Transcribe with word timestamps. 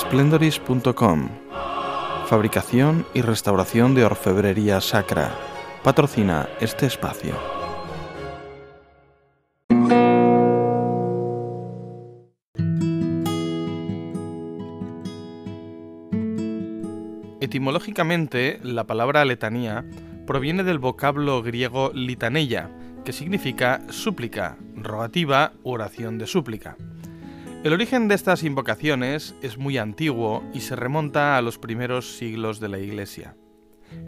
splendoris.com 0.00 1.28
Fabricación 2.26 3.04
y 3.12 3.20
restauración 3.20 3.94
de 3.94 4.06
orfebrería 4.06 4.80
sacra. 4.80 5.34
Patrocina 5.82 6.48
este 6.58 6.86
espacio. 6.86 7.34
Etimológicamente, 17.40 18.58
la 18.62 18.84
palabra 18.86 19.24
letanía 19.26 19.84
proviene 20.26 20.62
del 20.62 20.78
vocablo 20.78 21.42
griego 21.42 21.90
litaneia, 21.92 22.70
que 23.04 23.12
significa 23.12 23.82
súplica, 23.90 24.56
rogativa 24.76 25.52
u 25.62 25.72
oración 25.72 26.16
de 26.16 26.26
súplica. 26.26 26.76
El 27.62 27.74
origen 27.74 28.08
de 28.08 28.14
estas 28.14 28.42
invocaciones 28.42 29.34
es 29.42 29.58
muy 29.58 29.76
antiguo 29.76 30.42
y 30.54 30.60
se 30.60 30.76
remonta 30.76 31.36
a 31.36 31.42
los 31.42 31.58
primeros 31.58 32.16
siglos 32.16 32.58
de 32.58 32.70
la 32.70 32.78
Iglesia. 32.78 33.36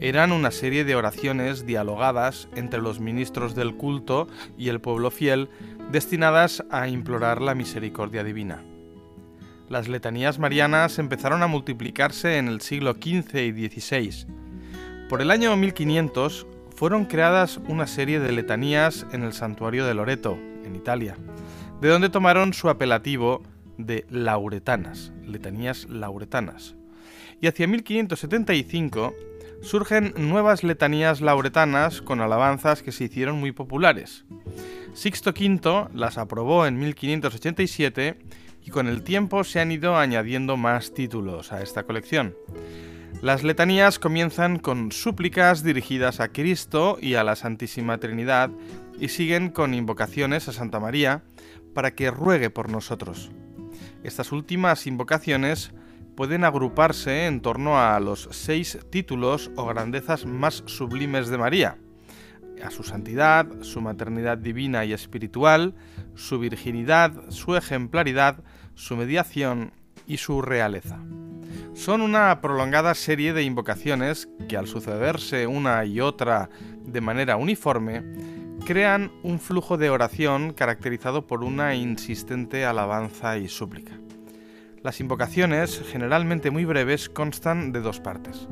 Eran 0.00 0.32
una 0.32 0.50
serie 0.50 0.84
de 0.86 0.94
oraciones 0.96 1.66
dialogadas 1.66 2.48
entre 2.56 2.80
los 2.80 2.98
ministros 2.98 3.54
del 3.54 3.74
culto 3.76 4.26
y 4.56 4.70
el 4.70 4.80
pueblo 4.80 5.10
fiel 5.10 5.50
destinadas 5.90 6.64
a 6.70 6.88
implorar 6.88 7.42
la 7.42 7.54
misericordia 7.54 8.24
divina. 8.24 8.64
Las 9.68 9.86
letanías 9.86 10.38
marianas 10.38 10.98
empezaron 10.98 11.42
a 11.42 11.46
multiplicarse 11.46 12.38
en 12.38 12.48
el 12.48 12.62
siglo 12.62 12.94
XV 12.94 13.36
y 13.36 13.68
XVI. 13.68 14.26
Por 15.10 15.20
el 15.20 15.30
año 15.30 15.54
1500 15.58 16.46
fueron 16.74 17.04
creadas 17.04 17.60
una 17.68 17.86
serie 17.86 18.18
de 18.18 18.32
letanías 18.32 19.06
en 19.12 19.24
el 19.24 19.34
santuario 19.34 19.84
de 19.84 19.92
Loreto, 19.92 20.38
en 20.64 20.74
Italia 20.74 21.18
de 21.82 21.88
donde 21.88 22.10
tomaron 22.10 22.54
su 22.54 22.68
apelativo 22.68 23.42
de 23.76 24.06
lauretanas, 24.08 25.12
letanías 25.26 25.88
lauretanas. 25.88 26.76
Y 27.40 27.48
hacia 27.48 27.66
1575 27.66 29.12
surgen 29.62 30.14
nuevas 30.16 30.62
letanías 30.62 31.20
lauretanas 31.20 32.00
con 32.00 32.20
alabanzas 32.20 32.84
que 32.84 32.92
se 32.92 33.04
hicieron 33.04 33.40
muy 33.40 33.50
populares. 33.50 34.24
Sixto 34.94 35.30
V 35.30 35.88
las 35.92 36.18
aprobó 36.18 36.66
en 36.66 36.78
1587 36.78 38.16
y 38.64 38.70
con 38.70 38.86
el 38.86 39.02
tiempo 39.02 39.42
se 39.42 39.58
han 39.58 39.72
ido 39.72 39.96
añadiendo 39.96 40.56
más 40.56 40.94
títulos 40.94 41.50
a 41.50 41.62
esta 41.62 41.82
colección. 41.82 42.36
Las 43.22 43.42
letanías 43.42 43.98
comienzan 43.98 44.60
con 44.60 44.92
súplicas 44.92 45.64
dirigidas 45.64 46.20
a 46.20 46.28
Cristo 46.28 46.96
y 47.00 47.14
a 47.14 47.24
la 47.24 47.34
Santísima 47.34 47.98
Trinidad 47.98 48.50
y 49.00 49.08
siguen 49.08 49.50
con 49.50 49.74
invocaciones 49.74 50.46
a 50.46 50.52
Santa 50.52 50.78
María, 50.78 51.22
para 51.74 51.94
que 51.94 52.10
ruegue 52.10 52.50
por 52.50 52.68
nosotros. 52.68 53.30
Estas 54.02 54.32
últimas 54.32 54.86
invocaciones 54.86 55.72
pueden 56.16 56.44
agruparse 56.44 57.26
en 57.26 57.40
torno 57.40 57.78
a 57.78 57.98
los 58.00 58.28
seis 58.32 58.78
títulos 58.90 59.50
o 59.56 59.66
grandezas 59.66 60.26
más 60.26 60.62
sublimes 60.66 61.28
de 61.28 61.38
María, 61.38 61.78
a 62.62 62.70
su 62.70 62.82
santidad, 62.82 63.46
su 63.62 63.80
maternidad 63.80 64.38
divina 64.38 64.84
y 64.84 64.92
espiritual, 64.92 65.74
su 66.14 66.38
virginidad, 66.38 67.12
su 67.28 67.56
ejemplaridad, 67.56 68.42
su 68.74 68.96
mediación 68.96 69.72
y 70.06 70.18
su 70.18 70.42
realeza. 70.42 70.98
Son 71.74 72.02
una 72.02 72.40
prolongada 72.40 72.94
serie 72.94 73.32
de 73.32 73.44
invocaciones 73.44 74.28
que 74.48 74.56
al 74.56 74.66
sucederse 74.66 75.46
una 75.46 75.84
y 75.84 76.00
otra 76.00 76.50
de 76.84 77.00
manera 77.00 77.36
uniforme, 77.36 78.02
crean 78.64 79.10
un 79.22 79.38
flujo 79.40 79.76
de 79.76 79.90
oración 79.90 80.52
caracterizado 80.52 81.26
por 81.26 81.42
una 81.42 81.74
insistente 81.74 82.64
alabanza 82.64 83.36
y 83.36 83.48
súplica. 83.48 83.92
Las 84.82 85.00
invocaciones, 85.00 85.82
generalmente 85.90 86.50
muy 86.50 86.64
breves, 86.64 87.08
constan 87.08 87.72
de 87.72 87.80
dos 87.80 88.00
partes. 88.00 88.48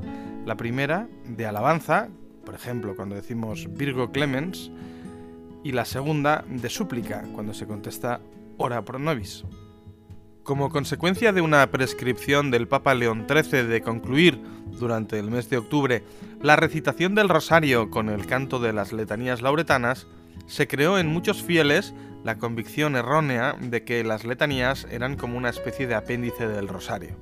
La 0.47 0.56
primera, 0.56 1.08
de 1.25 1.47
alabanza, 1.47 2.08
por 2.44 2.55
ejemplo, 2.55 2.97
cuando 2.97 3.14
decimos 3.14 3.69
Virgo 3.72 4.11
Clemens, 4.11 4.70
y 5.62 5.73
la 5.73 5.84
segunda, 5.84 6.45
de 6.48 6.68
súplica, 6.70 7.23
cuando 7.34 7.52
se 7.52 7.67
contesta 7.67 8.20
Ora 8.57 8.84
pro 8.84 8.98
nobis. 8.98 9.45
Como 10.42 10.70
consecuencia 10.70 11.33
de 11.33 11.40
una 11.40 11.70
prescripción 11.70 12.51
del 12.51 12.67
Papa 12.67 12.95
León 12.95 13.27
XIII 13.29 13.64
de 13.64 13.83
concluir 13.83 14.40
durante 14.79 15.19
el 15.19 15.31
mes 15.31 15.51
de 15.51 15.58
octubre 15.58 16.05
la 16.42 16.57
recitación 16.57 17.14
del 17.14 17.29
rosario 17.29 17.91
con 17.91 18.08
el 18.08 18.27
canto 18.27 18.58
de 18.58 18.73
las 18.73 18.92
letanías 18.92 19.42
lauretanas, 19.42 20.07
se 20.47 20.67
creó 20.67 20.98
en 20.98 21.08
muchos 21.08 21.42
fieles 21.42 21.95
la 22.25 22.39
convicción 22.39 22.97
errónea 22.97 23.57
de 23.61 23.85
que 23.85 24.05
las 24.05 24.25
letanías 24.25 24.86
eran 24.91 25.17
como 25.17 25.39
una 25.39 25.48
especie 25.48 25.86
de 25.86 25.95
apéndice 25.95 26.47
del 26.48 26.69
rosario. 26.69 27.17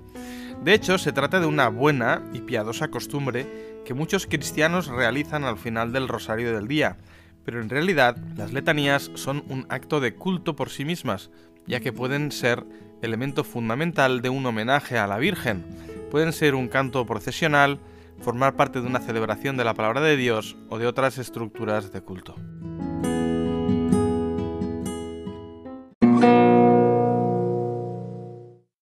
De 0.63 0.75
hecho, 0.75 0.99
se 0.99 1.13
trata 1.13 1.39
de 1.39 1.47
una 1.47 1.69
buena 1.69 2.23
y 2.33 2.41
piadosa 2.41 2.89
costumbre 2.89 3.47
que 3.85 3.95
muchos 3.95 4.27
cristianos 4.27 4.89
realizan 4.89 5.45
al 5.45 5.57
final 5.57 5.93
del 5.93 6.09
rosario 6.09 6.53
del 6.53 6.67
día, 6.67 6.97
pero 7.45 7.63
en 7.63 7.71
realidad 7.71 8.17
las 8.37 8.53
letanías 8.53 9.11
son 9.15 9.45
un 9.49 9.67
acto 9.69 10.01
de 10.01 10.15
culto 10.15 10.57
por 10.57 10.71
sí 10.71 10.85
mismas, 10.85 11.31
ya 11.67 11.81
que 11.81 11.93
pueden 11.93 12.33
ser 12.33 12.65
elemento 13.03 13.45
fundamental 13.45 14.21
de 14.21 14.29
un 14.29 14.45
homenaje 14.45 14.99
a 14.99 15.07
la 15.07 15.19
Virgen. 15.19 15.65
Pueden 16.11 16.33
ser 16.33 16.55
un 16.55 16.69
canto 16.69 17.05
procesional, 17.05 17.81
formar 18.21 18.57
parte 18.57 18.81
de 18.81 18.87
una 18.87 19.01
celebración 19.01 19.57
de 19.57 19.65
la 19.65 19.75
palabra 19.75 20.01
de 20.01 20.17
Dios 20.17 20.57
o 20.71 20.79
de 20.79 20.87
otras 20.87 21.19
estructuras 21.19 21.93
de 21.93 22.01
culto. 22.01 22.35